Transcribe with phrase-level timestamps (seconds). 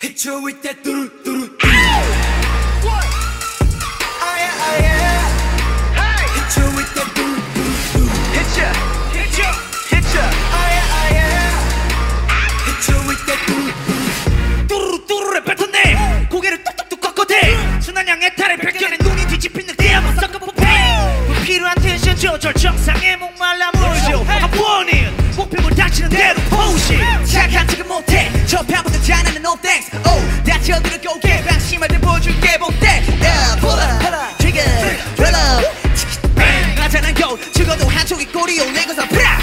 [0.00, 1.56] Hit you with that doo doo doo.
[1.60, 2.28] Ah ah.
[12.30, 12.54] Ah
[15.90, 20.62] ah 고개를 뚝뚝뚝 꺾어대 순한 양의 탈에 백견의 눈이 뒤집힌 늑대 한번 섞어보페
[21.26, 28.30] 불필요한 텐션 조절 정상에 목말라 물죠 I'm warning 목표물 다치는 대로 포시 착한 척은 못해.
[28.46, 29.90] 저 편부터 잘하는 no thanks.
[30.06, 31.42] Oh 다치 어디로 고개.
[31.44, 32.58] 방심할 때 보여줄게.
[32.58, 34.68] 복대 yeah pull up trigger
[35.18, 35.64] roll up.
[36.34, 36.80] Bang.
[36.80, 39.38] 하찮은 겨 죽어도 한쪽이 꼬리 올리고서 프라.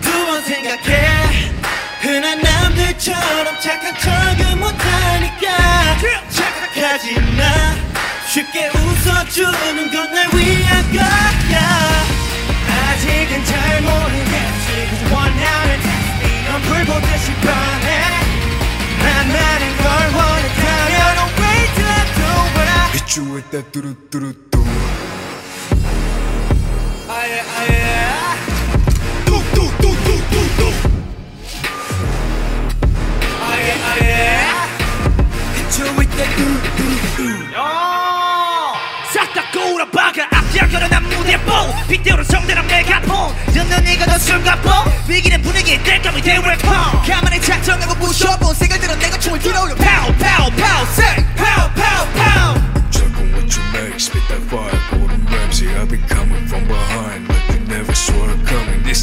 [0.00, 1.52] 두번 생각해.
[2.00, 5.98] 흔한 남들처럼 착한 척은 못하니까.
[6.28, 7.76] 착각하지 마.
[8.26, 10.14] 쉽게 웃어주는 건
[23.14, 24.64] doo doo doo.
[27.10, 28.08] 아예 아예.
[29.26, 30.72] 뚝뚝뚝뚝뚝뚝
[33.42, 34.38] 아예 아예.
[35.98, 37.52] with that 뚜뚜뚜.
[39.12, 40.28] 싹다 꼬우라 박아.
[40.70, 41.70] 결연한 무대 뽕.
[41.88, 43.34] 빗대우는 성대랑 메가폰.
[43.52, 44.70] 듣는 이가 더 숨가뽕
[45.06, 49.74] 위기는 분위기의 뗄감이 대 웰컴 가만히 작정하고 부셔본 들어 내가 춤을 들어올려.
[49.74, 51.24] 파우 파우 파우 세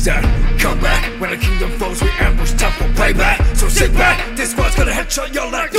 [0.05, 3.57] Come back when the kingdom falls, we ambush time for payback.
[3.57, 5.73] So sit back, this squad's gonna headshot your like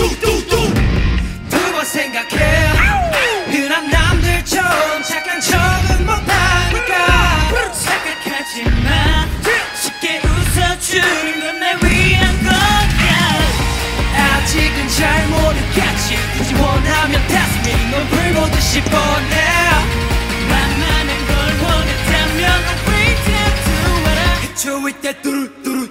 [24.90, 25.88] that doo doo.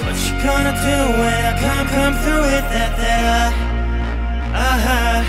[0.00, 3.52] What you gonna do when I come come through with that that?
[4.54, 5.20] Uh huh.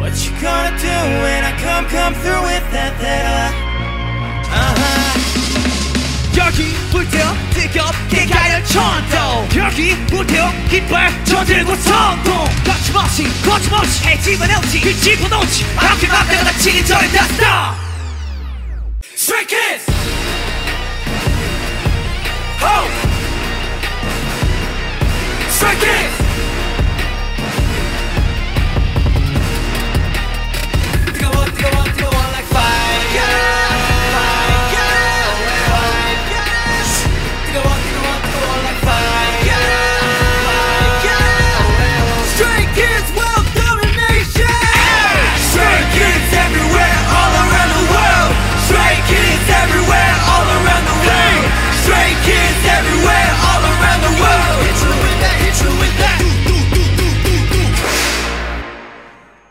[0.00, 3.54] What you gonna do when I come come through with that that?
[4.50, 5.10] Uh huh.
[6.36, 9.23] 여기 불태워 뜨겁게 가열 천도
[9.77, 14.79] 여기 불태워 깃발 저들고 선동 거침없이 거침없이 해집은 없지.
[14.79, 15.65] 그 집어넣지.
[15.75, 17.75] 앞에 앞에가 다치기 전에 다.
[19.13, 19.45] Stray